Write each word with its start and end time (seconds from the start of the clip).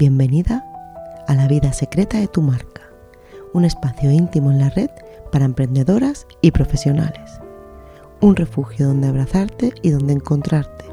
Bienvenida 0.00 0.64
a 1.26 1.34
la 1.34 1.48
vida 1.48 1.72
secreta 1.72 2.20
de 2.20 2.28
tu 2.28 2.40
marca, 2.40 2.82
un 3.52 3.64
espacio 3.64 4.12
íntimo 4.12 4.52
en 4.52 4.60
la 4.60 4.70
red 4.70 4.90
para 5.32 5.44
emprendedoras 5.44 6.28
y 6.40 6.52
profesionales, 6.52 7.40
un 8.20 8.36
refugio 8.36 8.86
donde 8.86 9.08
abrazarte 9.08 9.72
y 9.82 9.90
donde 9.90 10.12
encontrarte. 10.12 10.84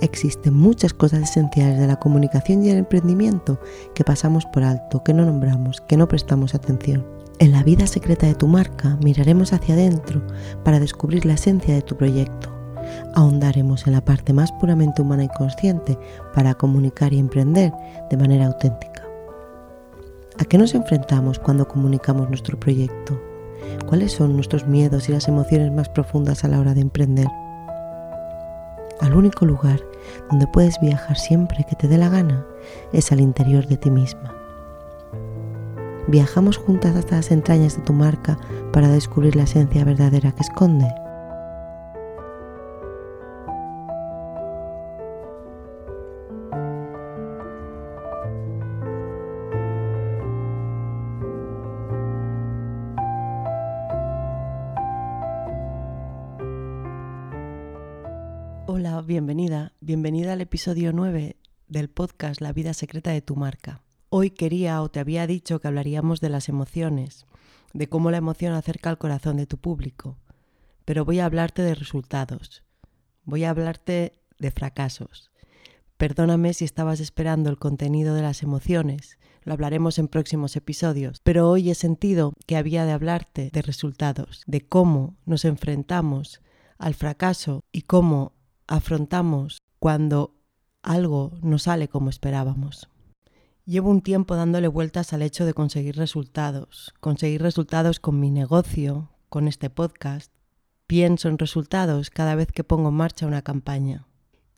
Existen 0.00 0.54
muchas 0.54 0.94
cosas 0.94 1.24
esenciales 1.24 1.78
de 1.78 1.86
la 1.86 1.96
comunicación 1.96 2.64
y 2.64 2.70
el 2.70 2.78
emprendimiento 2.78 3.60
que 3.94 4.02
pasamos 4.02 4.46
por 4.46 4.62
alto, 4.62 5.04
que 5.04 5.12
no 5.12 5.26
nombramos, 5.26 5.82
que 5.82 5.98
no 5.98 6.08
prestamos 6.08 6.54
atención. 6.54 7.06
En 7.38 7.52
la 7.52 7.64
vida 7.64 7.86
secreta 7.86 8.26
de 8.26 8.34
tu 8.34 8.48
marca 8.48 8.96
miraremos 9.04 9.52
hacia 9.52 9.74
adentro 9.74 10.26
para 10.64 10.80
descubrir 10.80 11.26
la 11.26 11.34
esencia 11.34 11.74
de 11.74 11.82
tu 11.82 11.98
proyecto 11.98 12.57
ahondaremos 13.14 13.86
en 13.86 13.94
la 13.94 14.04
parte 14.04 14.32
más 14.32 14.52
puramente 14.52 15.02
humana 15.02 15.24
y 15.24 15.28
consciente 15.28 15.98
para 16.34 16.54
comunicar 16.54 17.12
y 17.12 17.18
emprender 17.18 17.72
de 18.10 18.16
manera 18.16 18.46
auténtica. 18.46 19.02
¿A 20.38 20.44
qué 20.44 20.56
nos 20.56 20.74
enfrentamos 20.74 21.38
cuando 21.38 21.66
comunicamos 21.66 22.28
nuestro 22.28 22.58
proyecto? 22.58 23.20
¿Cuáles 23.86 24.12
son 24.12 24.34
nuestros 24.34 24.66
miedos 24.66 25.08
y 25.08 25.12
las 25.12 25.26
emociones 25.28 25.72
más 25.72 25.88
profundas 25.88 26.44
a 26.44 26.48
la 26.48 26.60
hora 26.60 26.74
de 26.74 26.80
emprender? 26.80 27.26
Al 29.00 29.14
único 29.14 29.46
lugar 29.46 29.80
donde 30.30 30.46
puedes 30.46 30.80
viajar 30.80 31.16
siempre 31.16 31.64
que 31.68 31.76
te 31.76 31.88
dé 31.88 31.98
la 31.98 32.08
gana 32.08 32.46
es 32.92 33.12
al 33.12 33.20
interior 33.20 33.66
de 33.66 33.76
ti 33.76 33.90
misma. 33.90 34.34
Viajamos 36.08 36.56
juntas 36.56 36.96
hasta 36.96 37.16
las 37.16 37.30
entrañas 37.30 37.76
de 37.76 37.82
tu 37.82 37.92
marca 37.92 38.38
para 38.72 38.88
descubrir 38.88 39.36
la 39.36 39.42
esencia 39.42 39.84
verdadera 39.84 40.32
que 40.32 40.42
esconde. 40.42 40.86
Episodio 60.58 60.92
9 60.92 61.36
del 61.68 61.88
podcast 61.88 62.40
La 62.40 62.52
vida 62.52 62.74
secreta 62.74 63.12
de 63.12 63.22
tu 63.22 63.36
marca. 63.36 63.80
Hoy 64.08 64.30
quería 64.30 64.82
o 64.82 64.88
te 64.88 64.98
había 64.98 65.24
dicho 65.28 65.60
que 65.60 65.68
hablaríamos 65.68 66.20
de 66.20 66.30
las 66.30 66.48
emociones, 66.48 67.26
de 67.74 67.88
cómo 67.88 68.10
la 68.10 68.16
emoción 68.16 68.54
acerca 68.54 68.90
al 68.90 68.98
corazón 68.98 69.36
de 69.36 69.46
tu 69.46 69.58
público, 69.58 70.16
pero 70.84 71.04
voy 71.04 71.20
a 71.20 71.26
hablarte 71.26 71.62
de 71.62 71.76
resultados, 71.76 72.64
voy 73.22 73.44
a 73.44 73.50
hablarte 73.50 74.18
de 74.40 74.50
fracasos. 74.50 75.30
Perdóname 75.96 76.52
si 76.54 76.64
estabas 76.64 76.98
esperando 76.98 77.50
el 77.50 77.58
contenido 77.60 78.16
de 78.16 78.22
las 78.22 78.42
emociones, 78.42 79.16
lo 79.44 79.52
hablaremos 79.52 80.00
en 80.00 80.08
próximos 80.08 80.56
episodios, 80.56 81.20
pero 81.22 81.48
hoy 81.48 81.70
he 81.70 81.76
sentido 81.76 82.32
que 82.48 82.56
había 82.56 82.84
de 82.84 82.90
hablarte 82.90 83.50
de 83.52 83.62
resultados, 83.62 84.42
de 84.48 84.66
cómo 84.66 85.14
nos 85.24 85.44
enfrentamos 85.44 86.40
al 86.78 86.94
fracaso 86.94 87.62
y 87.70 87.82
cómo 87.82 88.32
afrontamos 88.66 89.58
cuando 89.78 90.37
algo 90.82 91.32
no 91.42 91.58
sale 91.58 91.88
como 91.88 92.10
esperábamos. 92.10 92.88
Llevo 93.64 93.90
un 93.90 94.00
tiempo 94.00 94.34
dándole 94.34 94.68
vueltas 94.68 95.12
al 95.12 95.22
hecho 95.22 95.44
de 95.44 95.52
conseguir 95.52 95.96
resultados, 95.96 96.94
conseguir 97.00 97.42
resultados 97.42 98.00
con 98.00 98.18
mi 98.18 98.30
negocio, 98.30 99.10
con 99.28 99.46
este 99.46 99.68
podcast. 99.68 100.32
Pienso 100.86 101.28
en 101.28 101.38
resultados 101.38 102.08
cada 102.08 102.34
vez 102.34 102.50
que 102.50 102.64
pongo 102.64 102.88
en 102.88 102.94
marcha 102.94 103.26
una 103.26 103.42
campaña. 103.42 104.06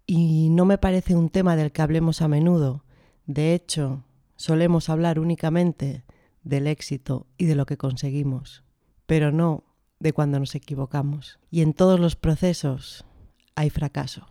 Y 0.06 0.48
no 0.50 0.64
me 0.64 0.78
parece 0.78 1.16
un 1.16 1.28
tema 1.28 1.56
del 1.56 1.72
que 1.72 1.82
hablemos 1.82 2.22
a 2.22 2.28
menudo. 2.28 2.84
De 3.26 3.54
hecho, 3.54 4.04
solemos 4.36 4.88
hablar 4.88 5.18
únicamente 5.18 6.04
del 6.42 6.66
éxito 6.66 7.26
y 7.36 7.46
de 7.46 7.56
lo 7.56 7.66
que 7.66 7.76
conseguimos, 7.76 8.62
pero 9.06 9.32
no 9.32 9.64
de 9.98 10.12
cuando 10.12 10.38
nos 10.38 10.54
equivocamos. 10.54 11.38
Y 11.50 11.62
en 11.62 11.74
todos 11.74 12.00
los 12.00 12.16
procesos 12.16 13.04
hay 13.54 13.70
fracaso. 13.70 14.26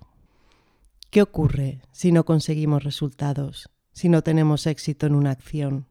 ¿Qué 1.09 1.23
ocurre 1.23 1.81
si 1.91 2.11
no 2.11 2.23
conseguimos 2.23 2.83
resultados, 2.83 3.69
si 3.93 4.09
no 4.09 4.21
tenemos 4.21 4.67
éxito 4.67 5.07
en 5.07 5.15
una 5.15 5.31
acción, 5.31 5.87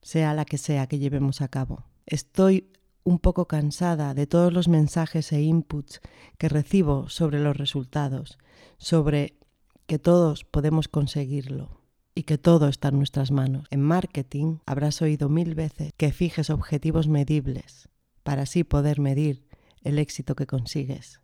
sea 0.00 0.32
la 0.32 0.44
que 0.44 0.58
sea 0.58 0.86
que 0.86 1.00
llevemos 1.00 1.40
a 1.40 1.48
cabo? 1.48 1.86
Estoy 2.06 2.70
un 3.02 3.18
poco 3.18 3.48
cansada 3.48 4.14
de 4.14 4.28
todos 4.28 4.52
los 4.52 4.68
mensajes 4.68 5.32
e 5.32 5.42
inputs 5.42 6.00
que 6.38 6.48
recibo 6.48 7.08
sobre 7.08 7.40
los 7.40 7.56
resultados, 7.56 8.38
sobre 8.78 9.38
que 9.86 9.98
todos 9.98 10.44
podemos 10.44 10.86
conseguirlo 10.86 11.82
y 12.14 12.22
que 12.22 12.38
todo 12.38 12.68
está 12.68 12.88
en 12.88 12.98
nuestras 12.98 13.32
manos. 13.32 13.66
En 13.70 13.82
marketing 13.82 14.58
habrás 14.66 15.02
oído 15.02 15.28
mil 15.28 15.56
veces 15.56 15.92
que 15.96 16.12
fijes 16.12 16.48
objetivos 16.48 17.08
medibles 17.08 17.88
para 18.22 18.42
así 18.42 18.62
poder 18.62 19.00
medir 19.00 19.48
el 19.82 19.98
éxito 19.98 20.36
que 20.36 20.46
consigues 20.46 21.20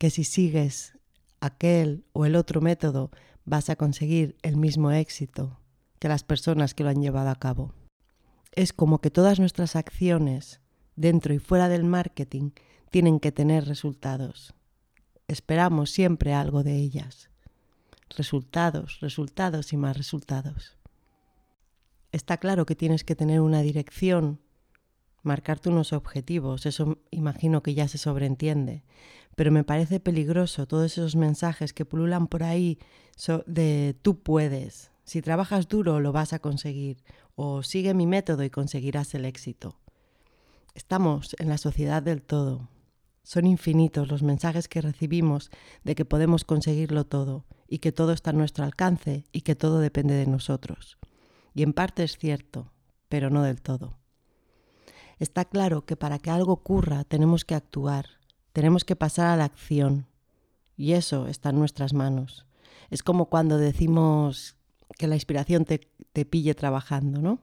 que 0.00 0.08
si 0.08 0.24
sigues 0.24 0.94
aquel 1.40 2.04
o 2.12 2.26
el 2.26 2.36
otro 2.36 2.60
método 2.60 3.10
vas 3.44 3.70
a 3.70 3.76
conseguir 3.76 4.36
el 4.42 4.56
mismo 4.56 4.90
éxito 4.90 5.58
que 5.98 6.08
las 6.08 6.24
personas 6.24 6.74
que 6.74 6.84
lo 6.84 6.90
han 6.90 7.02
llevado 7.02 7.30
a 7.30 7.36
cabo. 7.36 7.74
Es 8.52 8.72
como 8.72 9.00
que 9.00 9.10
todas 9.10 9.38
nuestras 9.38 9.76
acciones, 9.76 10.60
dentro 10.96 11.34
y 11.34 11.38
fuera 11.38 11.68
del 11.68 11.84
marketing, 11.84 12.50
tienen 12.90 13.20
que 13.20 13.32
tener 13.32 13.66
resultados. 13.66 14.54
Esperamos 15.28 15.90
siempre 15.90 16.34
algo 16.34 16.64
de 16.64 16.76
ellas. 16.76 17.30
Resultados, 18.16 18.98
resultados 19.00 19.72
y 19.72 19.76
más 19.76 19.96
resultados. 19.96 20.76
Está 22.12 22.38
claro 22.38 22.66
que 22.66 22.74
tienes 22.74 23.04
que 23.04 23.14
tener 23.14 23.40
una 23.40 23.62
dirección, 23.62 24.40
marcarte 25.22 25.68
unos 25.68 25.92
objetivos, 25.92 26.66
eso 26.66 26.98
imagino 27.10 27.62
que 27.62 27.74
ya 27.74 27.86
se 27.86 27.98
sobreentiende, 27.98 28.82
pero 29.40 29.52
me 29.52 29.64
parece 29.64 30.00
peligroso 30.00 30.66
todos 30.66 30.92
esos 30.92 31.16
mensajes 31.16 31.72
que 31.72 31.86
pululan 31.86 32.26
por 32.26 32.42
ahí 32.42 32.78
de 33.46 33.96
tú 34.02 34.18
puedes, 34.18 34.90
si 35.04 35.22
trabajas 35.22 35.66
duro 35.66 35.98
lo 35.98 36.12
vas 36.12 36.34
a 36.34 36.40
conseguir, 36.40 37.02
o 37.36 37.62
sigue 37.62 37.94
mi 37.94 38.06
método 38.06 38.44
y 38.44 38.50
conseguirás 38.50 39.14
el 39.14 39.24
éxito. 39.24 39.80
Estamos 40.74 41.34
en 41.38 41.48
la 41.48 41.56
sociedad 41.56 42.02
del 42.02 42.20
todo. 42.20 42.68
Son 43.22 43.46
infinitos 43.46 44.08
los 44.08 44.22
mensajes 44.22 44.68
que 44.68 44.82
recibimos 44.82 45.50
de 45.84 45.94
que 45.94 46.04
podemos 46.04 46.44
conseguirlo 46.44 47.06
todo 47.06 47.46
y 47.66 47.78
que 47.78 47.92
todo 47.92 48.12
está 48.12 48.32
a 48.32 48.34
nuestro 48.34 48.66
alcance 48.66 49.24
y 49.32 49.40
que 49.40 49.56
todo 49.56 49.78
depende 49.78 50.12
de 50.16 50.26
nosotros. 50.26 50.98
Y 51.54 51.62
en 51.62 51.72
parte 51.72 52.04
es 52.04 52.18
cierto, 52.18 52.74
pero 53.08 53.30
no 53.30 53.42
del 53.42 53.62
todo. 53.62 53.96
Está 55.18 55.46
claro 55.46 55.86
que 55.86 55.96
para 55.96 56.18
que 56.18 56.28
algo 56.28 56.52
ocurra 56.52 57.04
tenemos 57.04 57.46
que 57.46 57.54
actuar, 57.54 58.19
tenemos 58.52 58.84
que 58.84 58.96
pasar 58.96 59.26
a 59.28 59.36
la 59.36 59.44
acción. 59.44 60.06
Y 60.76 60.92
eso 60.92 61.26
está 61.26 61.50
en 61.50 61.58
nuestras 61.58 61.92
manos. 61.92 62.46
Es 62.90 63.02
como 63.02 63.26
cuando 63.26 63.58
decimos 63.58 64.56
que 64.98 65.06
la 65.06 65.14
inspiración 65.14 65.64
te, 65.64 65.88
te 66.12 66.24
pille 66.24 66.54
trabajando, 66.54 67.20
¿no? 67.20 67.40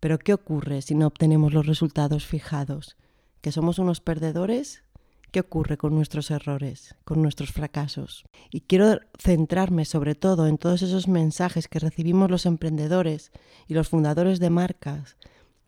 Pero 0.00 0.18
¿qué 0.18 0.32
ocurre 0.32 0.82
si 0.82 0.94
no 0.94 1.06
obtenemos 1.06 1.52
los 1.52 1.66
resultados 1.66 2.26
fijados? 2.26 2.96
¿Que 3.40 3.52
somos 3.52 3.78
unos 3.78 4.00
perdedores? 4.00 4.82
¿Qué 5.30 5.40
ocurre 5.40 5.76
con 5.76 5.94
nuestros 5.94 6.30
errores, 6.30 6.96
con 7.04 7.22
nuestros 7.22 7.52
fracasos? 7.52 8.24
Y 8.50 8.62
quiero 8.62 8.98
centrarme 9.18 9.84
sobre 9.84 10.14
todo 10.14 10.46
en 10.46 10.58
todos 10.58 10.82
esos 10.82 11.06
mensajes 11.06 11.68
que 11.68 11.78
recibimos 11.78 12.30
los 12.30 12.46
emprendedores 12.46 13.30
y 13.68 13.74
los 13.74 13.88
fundadores 13.88 14.40
de 14.40 14.50
marcas 14.50 15.16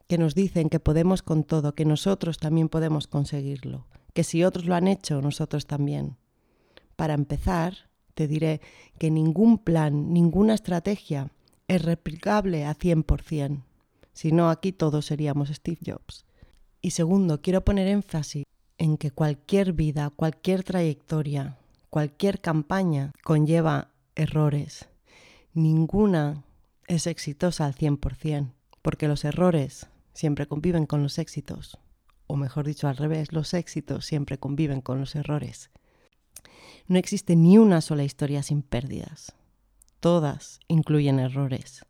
que 0.09 0.19
nos 0.19 0.35
dicen 0.35 0.69
que 0.69 0.81
podemos 0.81 1.23
con 1.23 1.45
todo, 1.45 1.75
que 1.75 1.85
nosotros 1.85 2.39
también 2.39 2.69
podemos 2.69 3.07
conseguirlo, 3.07 3.87
que 4.13 4.25
si 4.25 4.45
otros 4.45 4.67
lo 4.67 4.75
han 4.75 4.89
hecho, 4.89 5.21
nosotros 5.23 5.67
también. 5.67 6.17
Para 6.97 7.15
empezar, 7.15 7.91
te 8.15 8.29
diré 8.29 8.61
que 8.99 9.11
ningún 9.11 9.59
plan, 9.59 10.13
ninguna 10.13 10.55
estrategia 10.55 11.31
es 11.69 11.83
replicable 11.83 12.65
a 12.65 12.75
100%. 12.75 13.63
Si 14.13 14.33
no, 14.33 14.51
aquí 14.51 14.73
todos 14.73 15.07
seríamos 15.07 15.49
Steve 15.49 15.79
Jobs. 15.85 16.27
Y 16.81 16.91
segundo, 16.91 17.41
quiero 17.41 17.65
poner 17.65 17.89
énfasis 17.89 18.45
en 18.77 18.99
que 18.99 19.11
cualquier 19.11 19.73
vida, 19.73 20.11
cualquier 20.11 20.65
trayectoria, 20.65 21.59
cualquier 21.89 22.41
campaña 22.41 23.13
conlleva 23.25 23.93
errores. 24.15 24.89
Ninguna 25.55 26.45
es 26.89 27.07
exitosa 27.07 27.65
al 27.65 27.75
100%, 27.75 28.53
porque 28.83 29.09
los 29.09 29.25
errores 29.25 29.89
siempre 30.13 30.47
conviven 30.47 30.85
con 30.85 31.03
los 31.03 31.19
éxitos 31.19 31.79
o 32.33 32.37
mejor 32.37 32.65
dicho 32.65 32.89
al 32.89 32.97
revés, 32.97 33.31
los 33.31 33.53
éxitos 33.53 34.07
siempre 34.07 34.39
conviven 34.39 34.81
con 34.81 34.99
los 34.99 35.17
errores. 35.17 35.71
No 36.87 36.97
existe 36.99 37.37
ni 37.37 37.59
una 37.59 37.83
sola 37.83 38.05
historia 38.05 38.43
sin 38.43 38.63
pérdidas. 38.63 39.35
Todas 40.01 40.59
incluyen 40.67 41.19
errores. 41.19 41.85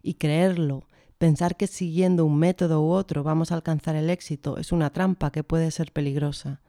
Y 0.00 0.14
creerlo, 0.14 0.86
pensar 1.18 1.58
que 1.58 1.66
siguiendo 1.66 2.24
un 2.24 2.38
método 2.38 2.80
u 2.80 2.92
otro 2.92 3.22
vamos 3.24 3.52
a 3.52 3.56
alcanzar 3.56 3.94
el 3.94 4.08
éxito 4.08 4.56
es 4.56 4.72
una 4.72 4.88
trampa 4.88 5.30
que 5.30 5.44
puede 5.44 5.70
ser 5.70 5.92
peligrosa, 5.92 6.62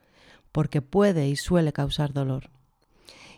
porque 0.52 0.82
puede 0.82 1.26
y 1.26 1.36
suele 1.36 1.72
causar 1.72 2.12
dolor. 2.12 2.50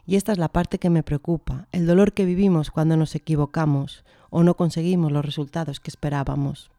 Y 0.05 0.17
esta 0.17 0.33
es 0.33 0.39
la 0.39 0.49
parte 0.49 0.81
que 0.81 0.91
me 0.91 1.05
preocupa, 1.05 1.69
el 1.71 1.87
dolor 1.87 2.15
que 2.15 2.25
vivimos 2.25 2.73
cuando 2.73 2.97
nos 2.97 3.15
equivocamos 3.15 4.05
o 4.29 4.43
no 4.43 4.57
conseguimos 4.57 5.13
los 5.13 5.25
resultados 5.25 5.79
que 5.79 5.91
esperábamos. 5.91 6.72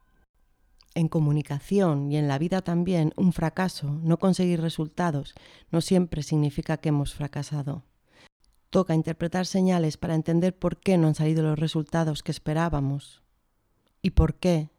En 0.94 1.08
comunicación 1.08 2.12
y 2.12 2.16
en 2.16 2.28
la 2.28 2.38
vida 2.38 2.62
también, 2.62 3.12
un 3.16 3.32
fracaso, 3.32 3.98
no 4.02 4.18
conseguir 4.18 4.60
resultados, 4.60 5.34
no 5.72 5.80
siempre 5.80 6.22
significa 6.22 6.76
que 6.76 6.90
hemos 6.90 7.14
fracasado. 7.14 7.82
Toca 8.70 8.94
interpretar 8.94 9.46
señales 9.46 9.96
para 9.96 10.14
entender 10.14 10.56
por 10.56 10.78
qué 10.78 10.96
no 10.96 11.08
han 11.08 11.14
salido 11.14 11.42
los 11.42 11.58
resultados 11.58 12.22
que 12.22 12.30
esperábamos 12.32 13.22
y 14.02 14.10
por 14.10 14.34
qué 14.34 14.70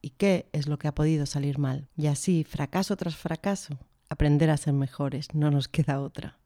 y 0.00 0.10
qué 0.10 0.48
es 0.52 0.68
lo 0.68 0.78
que 0.78 0.86
ha 0.86 0.94
podido 0.94 1.26
salir 1.26 1.58
mal. 1.58 1.88
Y 1.96 2.06
así, 2.06 2.44
fracaso 2.44 2.96
tras 2.96 3.16
fracaso, 3.16 3.76
aprender 4.08 4.50
a 4.50 4.56
ser 4.56 4.72
mejores, 4.72 5.34
no 5.34 5.50
nos 5.50 5.66
queda 5.66 6.00
otra. 6.00 6.38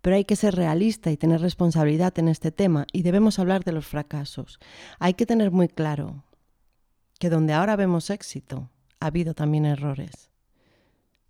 Pero 0.00 0.16
hay 0.16 0.24
que 0.24 0.36
ser 0.36 0.54
realista 0.54 1.10
y 1.10 1.18
tener 1.18 1.42
responsabilidad 1.42 2.18
en 2.18 2.28
este 2.28 2.50
tema 2.50 2.86
y 2.92 3.02
debemos 3.02 3.38
hablar 3.38 3.62
de 3.64 3.72
los 3.72 3.86
fracasos. 3.86 4.58
Hay 4.98 5.14
que 5.14 5.26
tener 5.26 5.50
muy 5.50 5.68
claro 5.68 6.24
que 7.22 7.30
donde 7.30 7.52
ahora 7.52 7.76
vemos 7.76 8.10
éxito, 8.10 8.68
ha 8.98 9.06
habido 9.06 9.32
también 9.32 9.64
errores. 9.64 10.28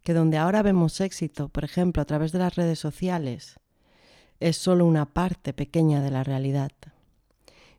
Que 0.02 0.14
donde 0.14 0.38
ahora 0.38 0.62
vemos 0.62 1.02
éxito, 1.02 1.50
por 1.50 1.64
ejemplo, 1.64 2.00
a 2.00 2.06
través 2.06 2.32
de 2.32 2.38
las 2.38 2.54
redes 2.54 2.78
sociales, 2.78 3.60
es 4.40 4.56
solo 4.56 4.86
una 4.86 5.04
parte 5.12 5.52
pequeña 5.52 6.00
de 6.00 6.10
la 6.10 6.24
realidad. 6.24 6.72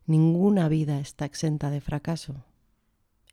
Ninguna 0.05 0.67
vida 0.67 0.99
está 0.99 1.25
exenta 1.25 1.71
de 1.71 1.81
fracaso. 1.81 2.45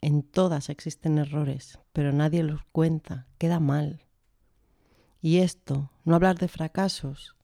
En 0.01 0.23
todas 0.23 0.71
existen 0.71 1.19
errores, 1.19 1.79
pero 1.93 2.11
nadie 2.15 2.43
los 2.43 2.65
cuenta, 2.73 3.27
queda 3.37 3.61
mal. 3.61 4.07
Y 5.21 5.41
esto, 5.41 5.91
no 6.07 6.15
hablar 6.15 6.39
de 6.39 6.49
fracasos, 6.49 7.37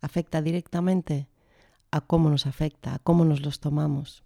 afecta 0.00 0.40
directamente 0.40 1.28
a 1.90 2.00
cómo 2.00 2.30
nos 2.30 2.46
afecta, 2.46 2.94
a 2.94 3.00
cómo 3.00 3.26
nos 3.26 3.42
los 3.42 3.60
tomamos. 3.60 4.23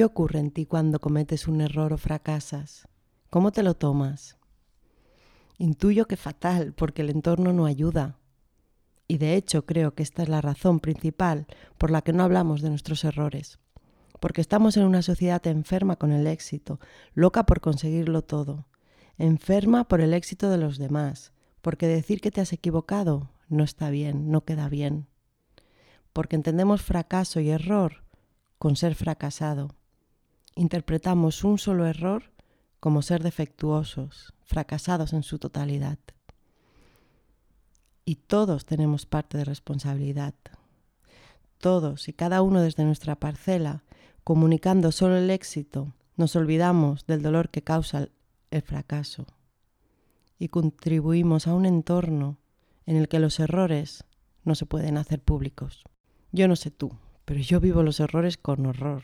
¿Qué 0.00 0.06
ocurre 0.06 0.38
en 0.38 0.50
ti 0.50 0.64
cuando 0.64 0.98
cometes 0.98 1.46
un 1.46 1.60
error 1.60 1.92
o 1.92 1.98
fracasas? 1.98 2.88
¿Cómo 3.28 3.52
te 3.52 3.62
lo 3.62 3.74
tomas? 3.74 4.38
Intuyo 5.58 6.06
que 6.06 6.16
fatal, 6.16 6.72
porque 6.72 7.02
el 7.02 7.10
entorno 7.10 7.52
no 7.52 7.66
ayuda. 7.66 8.18
Y 9.06 9.18
de 9.18 9.34
hecho 9.34 9.66
creo 9.66 9.94
que 9.94 10.02
esta 10.02 10.22
es 10.22 10.30
la 10.30 10.40
razón 10.40 10.80
principal 10.80 11.46
por 11.76 11.90
la 11.90 12.00
que 12.00 12.14
no 12.14 12.22
hablamos 12.22 12.62
de 12.62 12.70
nuestros 12.70 13.04
errores 13.04 13.58
porque 14.20 14.40
estamos 14.40 14.78
en 14.78 14.84
una 14.84 15.02
sociedad 15.02 15.46
enferma 15.46 15.96
con 15.96 16.12
el 16.12 16.26
éxito, 16.26 16.80
loca 17.12 17.44
por 17.44 17.60
conseguirlo 17.60 18.22
todo, 18.22 18.66
enferma 19.18 19.86
por 19.86 20.00
el 20.00 20.14
éxito 20.14 20.48
de 20.48 20.56
los 20.56 20.78
demás, 20.78 21.34
porque 21.60 21.86
decir 21.86 22.22
que 22.22 22.30
te 22.30 22.40
has 22.40 22.54
equivocado 22.54 23.32
no 23.48 23.64
está 23.64 23.90
bien, 23.90 24.30
no 24.30 24.46
queda 24.46 24.70
bien, 24.70 25.08
porque 26.14 26.36
entendemos 26.36 26.80
fracaso 26.80 27.38
y 27.40 27.50
error 27.50 28.04
con 28.58 28.76
ser 28.76 28.94
fracasado. 28.94 29.74
Interpretamos 30.54 31.44
un 31.44 31.58
solo 31.58 31.86
error 31.86 32.32
como 32.80 33.02
ser 33.02 33.22
defectuosos, 33.22 34.34
fracasados 34.44 35.12
en 35.12 35.22
su 35.22 35.38
totalidad. 35.38 35.98
Y 38.04 38.16
todos 38.16 38.64
tenemos 38.64 39.06
parte 39.06 39.38
de 39.38 39.44
responsabilidad. 39.44 40.34
Todos 41.58 42.08
y 42.08 42.12
cada 42.12 42.42
uno 42.42 42.62
desde 42.62 42.84
nuestra 42.84 43.16
parcela 43.16 43.84
comunicando 44.24 44.92
solo 44.92 45.16
el 45.16 45.30
éxito, 45.30 45.92
nos 46.16 46.36
olvidamos 46.36 47.06
del 47.06 47.22
dolor 47.22 47.50
que 47.50 47.62
causa 47.62 48.08
el 48.50 48.62
fracaso 48.62 49.26
y 50.38 50.48
contribuimos 50.48 51.46
a 51.46 51.54
un 51.54 51.66
entorno 51.66 52.38
en 52.86 52.96
el 52.96 53.08
que 53.08 53.18
los 53.18 53.40
errores 53.40 54.04
no 54.44 54.54
se 54.54 54.66
pueden 54.66 54.96
hacer 54.96 55.22
públicos. 55.22 55.84
Yo 56.32 56.48
no 56.48 56.56
sé 56.56 56.70
tú, 56.70 56.92
pero 57.24 57.40
yo 57.40 57.60
vivo 57.60 57.82
los 57.82 58.00
errores 58.00 58.36
con 58.36 58.66
horror, 58.66 59.02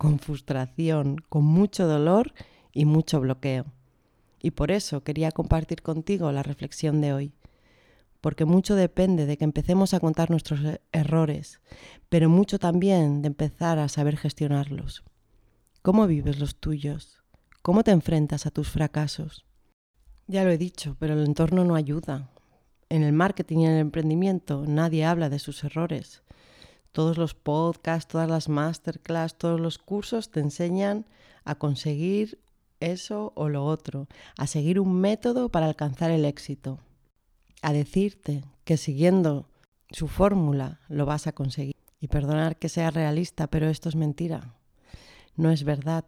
con 0.00 0.18
frustración, 0.18 1.16
con 1.28 1.44
mucho 1.44 1.86
dolor 1.86 2.32
y 2.72 2.86
mucho 2.86 3.20
bloqueo. 3.20 3.66
Y 4.40 4.52
por 4.52 4.70
eso 4.70 5.02
quería 5.04 5.30
compartir 5.30 5.82
contigo 5.82 6.32
la 6.32 6.42
reflexión 6.42 7.02
de 7.02 7.12
hoy 7.12 7.34
porque 8.20 8.44
mucho 8.44 8.74
depende 8.74 9.26
de 9.26 9.36
que 9.36 9.44
empecemos 9.44 9.94
a 9.94 10.00
contar 10.00 10.30
nuestros 10.30 10.60
errores, 10.92 11.60
pero 12.08 12.28
mucho 12.28 12.58
también 12.58 13.22
de 13.22 13.28
empezar 13.28 13.78
a 13.78 13.88
saber 13.88 14.16
gestionarlos. 14.16 15.04
¿Cómo 15.82 16.06
vives 16.06 16.38
los 16.38 16.56
tuyos? 16.56 17.22
¿Cómo 17.62 17.82
te 17.82 17.90
enfrentas 17.90 18.46
a 18.46 18.50
tus 18.50 18.68
fracasos? 18.68 19.46
Ya 20.26 20.44
lo 20.44 20.50
he 20.50 20.58
dicho, 20.58 20.96
pero 20.98 21.14
el 21.14 21.24
entorno 21.24 21.64
no 21.64 21.74
ayuda. 21.74 22.30
En 22.88 23.02
el 23.02 23.12
marketing 23.12 23.58
y 23.58 23.66
en 23.66 23.72
el 23.72 23.80
emprendimiento 23.80 24.64
nadie 24.66 25.04
habla 25.04 25.28
de 25.28 25.38
sus 25.38 25.64
errores. 25.64 26.22
Todos 26.92 27.18
los 27.18 27.34
podcasts, 27.34 28.10
todas 28.10 28.28
las 28.28 28.48
masterclass, 28.48 29.36
todos 29.36 29.60
los 29.60 29.78
cursos 29.78 30.30
te 30.30 30.40
enseñan 30.40 31.06
a 31.44 31.54
conseguir 31.54 32.40
eso 32.80 33.32
o 33.36 33.48
lo 33.48 33.64
otro, 33.64 34.08
a 34.36 34.46
seguir 34.46 34.80
un 34.80 35.00
método 35.00 35.50
para 35.50 35.66
alcanzar 35.66 36.10
el 36.10 36.24
éxito 36.24 36.78
a 37.62 37.72
decirte 37.72 38.44
que 38.64 38.76
siguiendo 38.76 39.46
su 39.90 40.08
fórmula 40.08 40.80
lo 40.88 41.06
vas 41.06 41.26
a 41.26 41.32
conseguir. 41.32 41.74
Y 42.02 42.08
perdonar 42.08 42.56
que 42.56 42.70
sea 42.70 42.90
realista, 42.90 43.46
pero 43.48 43.68
esto 43.68 43.90
es 43.90 43.96
mentira. 43.96 44.54
No 45.36 45.50
es 45.50 45.64
verdad. 45.64 46.06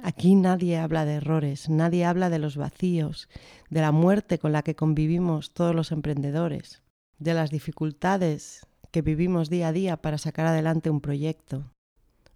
Aquí 0.00 0.36
nadie 0.36 0.78
habla 0.78 1.04
de 1.04 1.14
errores, 1.14 1.68
nadie 1.68 2.04
habla 2.04 2.30
de 2.30 2.38
los 2.38 2.56
vacíos, 2.56 3.28
de 3.68 3.80
la 3.80 3.90
muerte 3.90 4.38
con 4.38 4.52
la 4.52 4.62
que 4.62 4.76
convivimos 4.76 5.52
todos 5.52 5.74
los 5.74 5.90
emprendedores, 5.90 6.82
de 7.18 7.34
las 7.34 7.50
dificultades 7.50 8.65
que 8.90 9.02
vivimos 9.02 9.50
día 9.50 9.68
a 9.68 9.72
día 9.72 9.96
para 9.96 10.18
sacar 10.18 10.46
adelante 10.46 10.90
un 10.90 11.00
proyecto. 11.00 11.70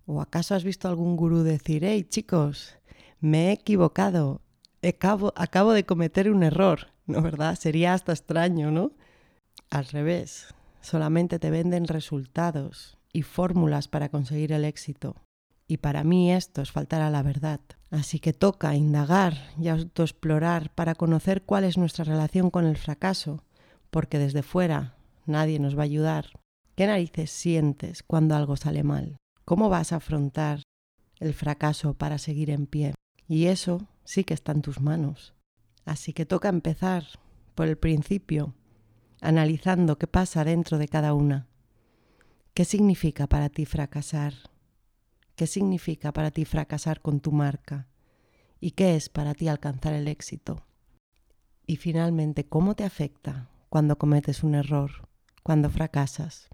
¿O 0.07 0.21
acaso 0.21 0.55
has 0.55 0.65
visto 0.65 0.89
algún 0.89 1.17
gurú 1.17 1.43
decir, 1.43 1.85
hey 1.85 2.05
chicos, 2.05 2.77
me 3.21 3.49
he 3.49 3.53
equivocado, 3.53 4.41
acabo, 4.83 5.73
de 5.73 5.85
cometer 5.85 6.31
un 6.31 6.43
error? 6.43 6.89
¿no 7.07 7.23
verdad? 7.23 7.57
Sería 7.57 7.95
hasta 7.95 8.13
extraño, 8.13 8.71
¿no? 8.71 8.93
Al 9.69 9.87
revés, 9.87 10.55
solamente 10.81 11.39
te 11.39 11.51
venden 11.51 11.87
resultados 11.87 12.99
y 13.13 13.23
fórmulas 13.23 13.89
para 13.89 14.09
conseguir 14.09 14.53
el 14.53 14.65
éxito. 14.65 15.17
Y 15.67 15.77
para 15.77 16.03
mí 16.03 16.33
esto 16.33 16.63
es 16.63 16.73
faltar 16.73 17.03
a 17.03 17.11
la 17.11 17.23
verdad. 17.23 17.61
Así 17.91 18.19
que 18.19 18.33
toca 18.33 18.75
indagar 18.75 19.35
y 19.61 19.69
autoexplorar 19.69 20.71
para 20.75 20.95
conocer 20.95 21.43
cuál 21.43 21.65
es 21.65 21.77
nuestra 21.77 22.05
relación 22.05 22.51
con 22.51 22.67
el 22.67 22.77
fracaso, 22.77 23.45
porque 23.91 24.19
desde 24.19 24.43
fuera 24.43 24.97
nadie 25.27 25.59
nos 25.59 25.77
va 25.77 25.83
a 25.83 25.85
ayudar. 25.85 26.40
¿Qué 26.81 26.87
narices 26.87 27.31
sientes 27.31 28.03
cuando 28.03 28.35
algo 28.35 28.57
sale 28.57 28.83
mal? 28.83 29.19
¿Cómo 29.45 29.69
vas 29.69 29.93
a 29.93 29.97
afrontar 29.97 30.63
el 31.19 31.35
fracaso 31.35 31.93
para 31.93 32.17
seguir 32.17 32.49
en 32.49 32.65
pie? 32.65 32.95
Y 33.29 33.49
eso 33.49 33.87
sí 34.05 34.25
que 34.25 34.33
está 34.33 34.53
en 34.53 34.63
tus 34.63 34.81
manos. 34.81 35.35
Así 35.85 36.15
que 36.15 36.25
toca 36.25 36.49
empezar 36.49 37.05
por 37.55 37.69
el 37.69 37.77
principio, 37.77 38.55
analizando 39.21 39.99
qué 39.99 40.07
pasa 40.07 40.43
dentro 40.43 40.79
de 40.79 40.89
cada 40.89 41.13
una. 41.13 41.49
¿Qué 42.55 42.65
significa 42.65 43.27
para 43.27 43.51
ti 43.51 43.67
fracasar? 43.67 44.33
¿Qué 45.37 45.47
significa 45.47 46.15
para 46.15 46.31
ti 46.31 46.47
fracasar 46.47 47.03
con 47.03 47.21
tu 47.21 47.31
marca? 47.31 47.89
¿Y 48.59 48.71
qué 48.71 48.97
es 48.97 49.11
para 49.11 49.35
ti 49.35 49.49
alcanzar 49.49 49.93
el 49.93 50.09
éxito? 50.09 50.65
Y 51.67 51.77
finalmente, 51.77 52.49
¿cómo 52.49 52.75
te 52.75 52.85
afecta 52.85 53.51
cuando 53.69 53.99
cometes 53.99 54.43
un 54.43 54.55
error, 54.55 55.07
cuando 55.43 55.69
fracasas? 55.69 56.49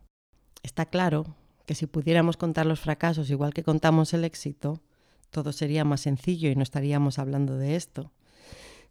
Está 0.66 0.84
claro 0.84 1.36
que 1.64 1.74
si 1.74 1.86
pudiéramos 1.86 2.36
contar 2.36 2.66
los 2.66 2.80
fracasos 2.80 3.30
igual 3.30 3.54
que 3.54 3.62
contamos 3.62 4.12
el 4.14 4.24
éxito, 4.24 4.82
todo 5.30 5.52
sería 5.52 5.84
más 5.84 6.02
sencillo 6.02 6.50
y 6.50 6.56
no 6.56 6.62
estaríamos 6.62 7.18
hablando 7.18 7.56
de 7.56 7.76
esto 7.76 8.12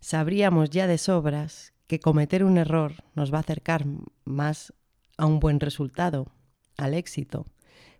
sabríamos 0.05 0.70
ya 0.70 0.86
de 0.86 1.00
sobras 1.00 1.74
que 1.88 2.00
cometer 2.00 2.44
un 2.44 2.60
error 2.60 2.94
nos 3.15 3.34
va 3.34 3.38
a 3.38 3.41
acercar 3.41 3.86
más 4.24 4.72
a 5.17 5.25
un 5.25 5.39
buen 5.39 5.60
resultado, 5.60 6.32
al 6.77 6.94
éxito, 6.94 7.48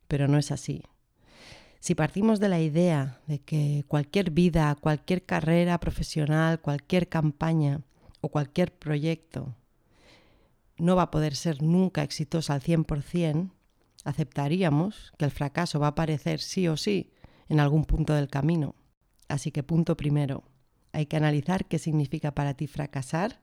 pero 0.08 0.28
no 0.28 0.38
es 0.38 0.52
así. 0.52 0.84
Si 1.80 1.96
partimos 1.96 2.40
de 2.40 2.50
la 2.50 2.62
idea 2.62 3.22
de 3.26 3.40
que 3.40 3.86
cualquier 3.88 4.30
vida, 4.30 4.76
cualquier 4.80 5.26
carrera 5.26 5.80
profesional, 5.80 6.62
cualquier 6.62 7.10
campaña 7.10 7.82
o 8.22 8.30
cualquier 8.30 8.72
proyecto 8.72 9.56
no 10.78 10.96
va 10.96 11.04
a 11.04 11.12
poder 11.12 11.36
ser 11.36 11.64
nunca 11.64 12.04
exitosa 12.04 12.54
al 12.54 12.62
100%, 12.62 13.50
aceptaríamos 14.06 15.12
que 15.18 15.26
el 15.26 15.32
fracaso 15.32 15.80
va 15.80 15.88
a 15.88 15.90
aparecer 15.90 16.40
sí 16.40 16.68
o 16.68 16.78
sí 16.78 17.12
en 17.50 17.60
algún 17.60 17.84
punto 17.86 18.14
del 18.14 18.30
camino. 18.30 18.76
Así 19.28 19.52
que 19.52 19.64
punto 19.64 19.98
primero, 19.98 20.44
hay 20.94 21.08
que 21.08 21.18
analizar 21.18 21.66
qué 21.66 21.80
significa 21.80 22.34
para 22.34 22.54
ti 22.54 22.68
fracasar 22.68 23.42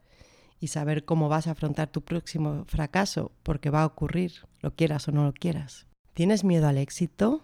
y 0.58 0.68
saber 0.68 1.04
cómo 1.04 1.28
vas 1.28 1.48
a 1.48 1.50
afrontar 1.50 1.88
tu 1.88 2.02
próximo 2.02 2.64
fracaso, 2.66 3.32
porque 3.42 3.68
va 3.68 3.82
a 3.82 3.86
ocurrir, 3.86 4.46
lo 4.60 4.74
quieras 4.74 5.08
o 5.08 5.12
no 5.12 5.24
lo 5.24 5.32
quieras. 5.32 5.86
¿Tienes 6.14 6.44
miedo 6.44 6.68
al 6.68 6.78
éxito 6.78 7.42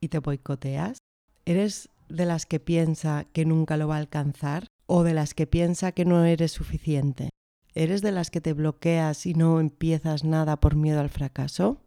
y 0.00 0.08
te 0.08 0.18
boicoteas? 0.18 0.98
¿Eres 1.44 1.88
de 2.08 2.26
las 2.26 2.46
que 2.46 2.58
piensa 2.58 3.26
que 3.32 3.44
nunca 3.44 3.76
lo 3.76 3.86
va 3.86 3.96
a 3.96 4.00
alcanzar 4.00 4.66
o 4.86 5.04
de 5.04 5.14
las 5.14 5.32
que 5.32 5.46
piensa 5.46 5.92
que 5.92 6.04
no 6.04 6.24
eres 6.24 6.50
suficiente? 6.50 7.30
¿Eres 7.74 8.02
de 8.02 8.10
las 8.10 8.30
que 8.30 8.40
te 8.40 8.52
bloqueas 8.52 9.26
y 9.26 9.34
no 9.34 9.60
empiezas 9.60 10.24
nada 10.24 10.58
por 10.58 10.74
miedo 10.74 11.00
al 11.00 11.08
fracaso? 11.08 11.80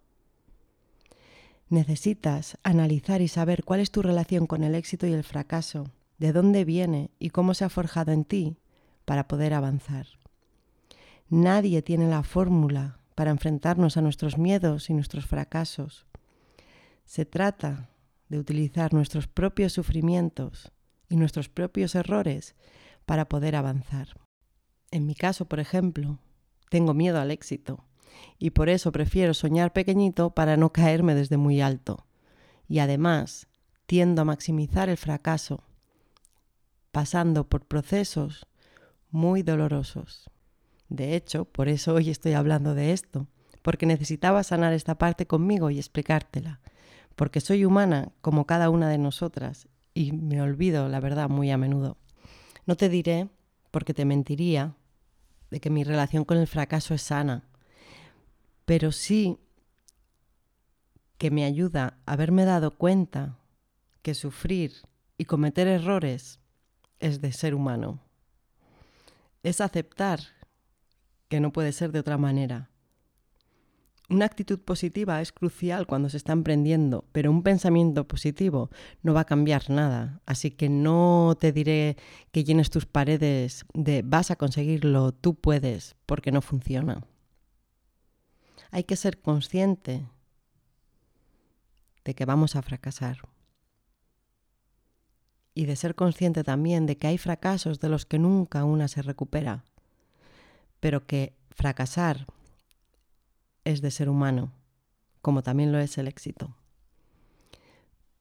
Necesitas 1.74 2.60
analizar 2.62 3.24
y 3.24 3.28
saber 3.28 3.64
cuál 3.64 3.80
es 3.80 3.90
tu 3.90 4.04
relación 4.04 4.46
con 4.46 4.64
el 4.64 4.76
éxito 4.76 5.08
y 5.08 5.12
el 5.12 5.24
fracaso, 5.24 5.90
de 6.20 6.32
dónde 6.32 6.66
viene 6.66 7.10
y 7.18 7.32
cómo 7.32 7.56
se 7.56 7.66
ha 7.66 7.70
forjado 7.70 8.12
en 8.12 8.26
ti 8.26 8.58
para 9.06 9.28
poder 9.28 9.56
avanzar. 9.56 10.06
Nadie 11.30 11.82
tiene 11.82 12.08
la 12.08 12.22
fórmula 12.22 13.00
para 13.16 13.32
enfrentarnos 13.32 13.98
a 13.98 14.04
nuestros 14.04 14.38
miedos 14.38 14.92
y 14.92 14.94
nuestros 14.94 15.26
fracasos. 15.26 16.06
Se 17.06 17.26
trata 17.26 17.90
de 18.30 18.38
utilizar 18.38 18.94
nuestros 18.94 19.28
propios 19.28 19.74
sufrimientos 19.74 20.72
y 21.10 21.16
nuestros 21.16 21.50
propios 21.50 21.96
errores 21.96 22.54
para 23.08 23.28
poder 23.28 23.56
avanzar. 23.56 24.10
En 24.92 25.08
mi 25.08 25.16
caso, 25.16 25.46
por 25.46 25.60
ejemplo, 25.60 26.20
tengo 26.70 26.94
miedo 26.94 27.20
al 27.20 27.32
éxito 27.32 27.84
y 28.40 28.52
por 28.52 28.70
eso 28.70 28.92
prefiero 28.92 29.34
soñar 29.34 29.74
pequeñito 29.74 30.32
para 30.32 30.58
no 30.58 30.72
caerme 30.72 31.16
desde 31.16 31.38
muy 31.38 31.62
alto. 31.62 32.06
Y 32.68 32.80
además, 32.80 33.48
tiendo 33.86 34.22
a 34.22 34.26
maximizar 34.26 34.90
el 34.90 34.98
fracaso, 34.98 35.64
pasando 36.92 37.48
por 37.48 37.66
procesos 37.66 38.48
muy 39.10 39.44
dolorosos. 39.44 40.30
De 40.90 41.16
hecho, 41.16 41.46
por 41.46 41.70
eso 41.70 41.96
hoy 41.96 42.10
estoy 42.10 42.34
hablando 42.34 42.76
de 42.76 42.92
esto, 42.92 43.28
porque 43.62 43.86
necesitaba 43.86 44.44
sanar 44.44 44.74
esta 44.74 44.98
parte 44.98 45.26
conmigo 45.26 45.70
y 45.70 45.78
explicártela, 45.78 46.60
porque 47.16 47.42
soy 47.42 47.66
humana 47.66 48.12
como 48.22 48.46
cada 48.46 48.70
una 48.70 48.90
de 48.90 48.98
nosotras 48.98 49.68
y 49.94 50.12
me 50.12 50.42
olvido, 50.42 50.90
la 50.90 51.00
verdad, 51.00 51.30
muy 51.30 51.52
a 51.52 51.58
menudo. 51.58 51.98
No 52.66 52.76
te 52.76 52.90
diré, 52.90 53.30
porque 53.72 53.94
te 53.94 54.06
mentiría, 54.06 54.76
de 55.50 55.60
que 55.60 55.70
mi 55.70 55.84
relación 55.84 56.26
con 56.26 56.38
el 56.38 56.48
fracaso 56.48 56.94
es 56.94 57.04
sana, 57.04 57.44
pero 58.66 58.92
sí 58.92 59.38
que 61.18 61.32
me 61.32 61.46
ayuda 61.46 61.98
a 62.06 62.14
haberme 62.14 62.46
dado 62.46 62.78
cuenta 62.78 63.40
que 64.02 64.14
sufrir 64.14 64.74
y 65.18 65.26
cometer 65.26 65.68
errores 65.68 66.40
es 67.00 67.22
de 67.22 67.32
ser 67.32 67.56
humano. 67.56 68.02
Es 69.42 69.62
aceptar 69.62 70.20
que 71.30 71.40
no 71.40 71.52
puede 71.52 71.72
ser 71.72 71.92
de 71.92 72.00
otra 72.00 72.18
manera. 72.18 72.70
Una 74.10 74.26
actitud 74.26 74.60
positiva 74.60 75.22
es 75.22 75.32
crucial 75.32 75.88
cuando 75.88 76.10
se 76.10 76.18
está 76.18 76.34
emprendiendo, 76.34 77.06
pero 77.14 77.32
un 77.32 77.42
pensamiento 77.42 78.06
positivo 78.08 78.70
no 79.02 79.14
va 79.14 79.22
a 79.22 79.26
cambiar 79.26 79.70
nada. 79.70 80.22
Así 80.26 80.52
que 80.52 80.70
no 80.70 81.36
te 81.40 81.52
diré 81.52 81.98
que 82.32 82.44
llenes 82.44 82.70
tus 82.70 82.86
paredes 82.86 83.66
de 83.74 84.02
vas 84.04 84.30
a 84.30 84.36
conseguirlo, 84.36 85.14
tú 85.14 85.36
puedes, 85.36 85.96
porque 86.06 86.32
no 86.32 86.42
funciona. 86.42 87.06
Hay 88.74 88.86
que 88.86 88.96
ser 88.96 89.22
consciente 89.22 90.04
de 92.04 92.16
que 92.16 92.26
vamos 92.26 92.56
a 92.56 92.64
fracasar. 92.64 93.20
Y 95.54 95.66
de 95.66 95.76
ser 95.76 95.94
consciente 95.94 96.44
también 96.44 96.88
de 96.88 96.98
que 96.98 97.06
hay 97.06 97.20
fracasos 97.20 97.80
de 97.80 97.90
los 97.90 98.08
que 98.08 98.18
nunca 98.18 98.64
una 98.64 98.88
se 98.88 99.04
recupera, 99.04 99.64
pero 100.80 101.06
que 101.06 101.36
fracasar 101.52 102.26
es 103.64 103.84
de 103.84 103.92
ser 103.92 104.10
humano, 104.10 104.52
como 105.22 105.44
también 105.44 105.72
lo 105.72 105.78
es 105.78 106.00
el 106.00 106.08
éxito. 106.08 106.56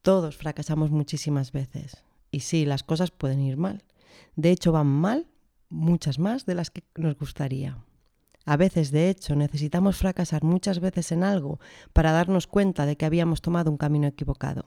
Todos 0.02 0.37
fracasamos 0.37 0.90
muchísimas 0.90 1.52
veces. 1.52 2.04
Y 2.30 2.40
sí, 2.40 2.66
las 2.66 2.82
cosas 2.82 3.11
pueden 3.11 3.40
ir 3.40 3.56
mal. 3.56 3.85
De 4.37 4.50
hecho, 4.50 4.71
van 4.71 4.88
mal 4.88 5.26
muchas 5.71 6.18
más 6.18 6.44
de 6.44 6.56
las 6.56 6.71
que 6.71 6.85
nos 6.94 7.16
gustaría. 7.16 7.82
A 8.44 8.56
veces, 8.56 8.90
de 8.90 9.08
hecho, 9.08 9.37
necesitamos 9.37 9.96
fracasar 9.96 10.42
muchas 10.42 10.80
veces 10.80 11.12
en 11.12 11.22
algo 11.22 11.61
para 11.92 12.12
darnos 12.12 12.46
cuenta 12.46 12.87
de 12.87 12.96
que 12.96 13.06
habíamos 13.06 13.40
tomado 13.40 13.70
un 13.70 13.76
camino 13.76 14.08
equivocado. 14.08 14.66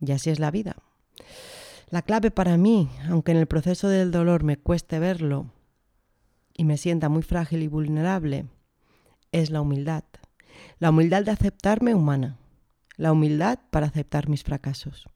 Y 0.00 0.12
así 0.12 0.30
es 0.30 0.38
la 0.40 0.50
vida. 0.50 0.76
La 1.90 2.02
clave 2.02 2.30
para 2.30 2.56
mí, 2.56 2.88
aunque 3.08 3.32
en 3.32 3.38
el 3.38 3.46
proceso 3.46 3.88
del 3.88 4.10
dolor 4.10 4.42
me 4.42 4.56
cueste 4.56 4.98
verlo 4.98 5.52
y 6.56 6.64
me 6.64 6.76
sienta 6.76 7.08
muy 7.08 7.22
frágil 7.22 7.62
y 7.62 7.68
vulnerable, 7.68 8.46
es 9.32 9.50
la 9.50 9.60
humildad. 9.60 10.04
La 10.78 10.90
humildad 10.90 11.24
de 11.24 11.30
aceptarme 11.30 11.94
humana. 11.94 12.38
La 12.96 13.12
humildad 13.12 13.58
para 13.70 13.86
aceptar 13.86 14.28
mis 14.28 14.44
fracasos. 14.44 15.08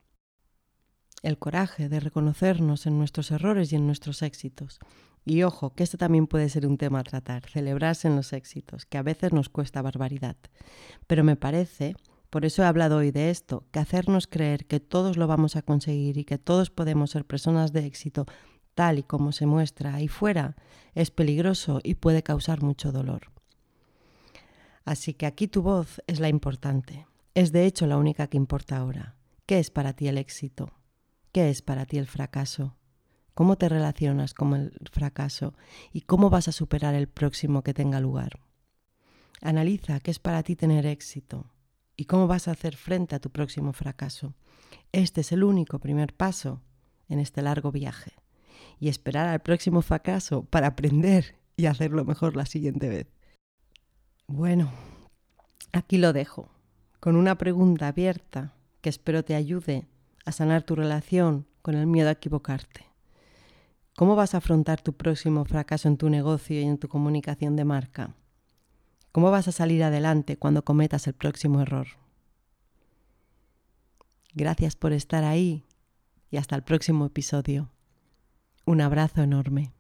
El 1.23 1.39
coraje 1.39 1.89
de 1.89 2.01
reconocernos 2.01 2.87
en 2.87 2.99
nuestros 2.99 3.31
errores 3.31 3.73
y 3.73 3.77
en 3.77 3.87
nuestros 3.87 4.23
éxitos. 4.23 4.79
Y 5.25 5.43
ojo, 5.43 5.75
que 5.75 5.85
este 5.85 5.97
también 5.97 6.27
puede 6.27 6.49
ser 6.49 6.67
un 6.67 6.77
tema 6.77 7.01
a 7.01 7.05
tratar, 7.05 7.49
celebrarse 7.49 8.09
en 8.09 8.17
los 8.17 8.33
éxitos, 8.33 8.85
que 8.85 8.99
a 8.99 9.03
veces 9.03 9.33
nos 9.33 9.49
cuesta 9.49 9.81
barbaridad. 9.81 10.37
Pero 11.07 11.25
me 11.25 11.37
parece, 11.37 11.97
por 12.29 12.45
eso 12.45 12.63
he 12.63 12.67
hablado 12.67 12.99
hoy 12.99 13.11
de 13.11 13.31
esto, 13.31 13.65
que 13.71 13.79
hacernos 13.79 14.27
creer 14.27 14.67
que 14.67 14.81
todos 14.81 15.17
lo 15.17 15.27
vamos 15.27 15.57
a 15.57 15.63
conseguir 15.63 16.19
y 16.19 16.25
que 16.25 16.37
todos 16.37 16.71
podemos 16.71 17.11
ser 17.11 17.25
personas 17.25 17.73
de 17.73 17.87
éxito 17.87 18.27
tal 18.75 18.99
y 18.99 19.03
como 19.03 19.33
se 19.33 19.47
muestra 19.47 19.95
ahí 19.95 20.09
fuera, 20.09 20.57
es 20.95 21.11
peligroso 21.11 21.81
y 21.83 21.95
puede 21.95 22.23
causar 22.23 22.63
mucho 22.63 22.93
dolor. 22.93 23.33
Así 24.85 25.15
que 25.15 25.27
aquí 25.27 25.49
tu 25.49 25.63
voz 25.63 26.03
es 26.07 26.21
la 26.21 26.29
importante. 26.29 27.07
Es 27.35 27.53
de 27.53 27.67
hecho 27.67 27.87
la 27.87 27.97
única 27.97 28.27
que 28.27 28.37
importa 28.37 28.77
ahora. 28.77 29.17
¿Qué 29.47 29.59
es 29.59 29.71
para 29.71 29.95
ti 29.95 30.09
el 30.09 30.19
éxito? 30.19 30.73
¿Qué 31.33 31.51
es 31.51 31.63
para 31.63 31.87
ti 31.87 31.99
el 31.99 32.07
fracaso? 32.07 32.77
¿Cómo 33.35 33.57
te 33.57 33.69
relacionas 33.69 34.33
con 34.33 34.55
el 34.55 34.73
fracaso? 34.93 35.55
¿Y 35.93 36.03
cómo 36.03 36.31
vas 36.31 36.47
a 36.47 36.53
superar 36.53 36.95
el 36.95 37.09
próximo 37.09 37.63
que 37.63 37.75
tenga 37.75 37.99
lugar? 38.01 38.39
Analiza 39.41 39.99
qué 39.99 40.13
es 40.13 40.21
para 40.21 40.45
ti 40.45 40.55
tener 40.55 40.87
éxito 40.87 41.51
y 41.97 42.05
cómo 42.05 42.29
vas 42.29 42.47
a 42.47 42.53
hacer 42.53 42.77
frente 42.77 43.17
a 43.17 43.19
tu 43.19 43.31
próximo 43.31 43.73
fracaso. 43.73 44.35
Este 44.93 45.23
es 45.23 45.33
el 45.33 45.43
único 45.43 45.81
primer 45.81 46.15
paso 46.15 46.63
en 47.09 47.19
este 47.19 47.43
largo 47.43 47.73
viaje. 47.73 48.13
Y 48.79 48.89
esperar 48.89 49.27
al 49.27 49.41
próximo 49.41 49.83
fracaso 49.83 50.45
para 50.45 50.69
aprender 50.69 51.35
y 51.57 51.67
hacerlo 51.67 52.05
mejor 52.05 52.37
la 52.37 52.47
siguiente 52.47 52.89
vez. 52.89 53.09
Bueno, 54.29 54.71
aquí 55.73 55.99
lo 55.99 56.13
dejo, 56.13 56.51
con 57.01 57.17
una 57.17 57.37
pregunta 57.37 57.89
abierta 57.89 58.55
que 58.81 58.91
espero 58.91 59.25
te 59.25 59.35
ayude 59.35 59.87
a 60.25 60.33
sanar 60.33 60.63
tu 60.63 60.77
relación 60.77 61.47
con 61.63 61.75
el 61.75 61.87
miedo 61.87 62.09
a 62.09 62.13
equivocarte. 62.13 62.94
¿Cómo 63.97 64.17
vas 64.17 64.35
a 64.35 64.39
afrontar 64.39 64.81
tu 64.81 64.93
próximo 64.93 65.45
fracaso 65.45 65.87
en 65.87 65.97
tu 65.97 66.11
negocio 66.11 66.61
y 66.61 66.65
en 66.65 66.79
tu 66.79 66.89
comunicación 66.89 67.55
de 67.55 67.65
marca? 67.65 68.15
¿Cómo 69.13 69.31
vas 69.31 69.47
a 69.47 69.53
salir 69.53 69.85
adelante 69.85 70.37
cuando 70.37 70.65
cometas 70.65 71.07
el 71.07 71.15
próximo 71.15 71.61
error? 71.61 71.87
Gracias 74.35 74.75
por 74.75 74.93
estar 74.93 75.23
ahí 75.23 75.65
y 76.29 76.39
hasta 76.39 76.57
el 76.57 76.65
próximo 76.65 77.07
episodio. 77.07 77.71
Un 78.67 78.81
abrazo 78.81 79.23
enorme. 79.23 79.73